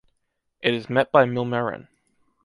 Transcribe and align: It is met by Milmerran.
It 0.63 0.73
is 0.73 0.89
met 0.89 1.11
by 1.11 1.25
Milmerran. 1.25 1.87